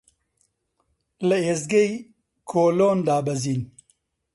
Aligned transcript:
لە 1.27 1.37
ئێزگەی 1.45 1.91
کۆلۆن 2.49 2.97
دابەزین. 3.07 3.61